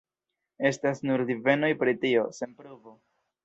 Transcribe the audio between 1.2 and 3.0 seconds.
divenoj pri tio, sen pruvo.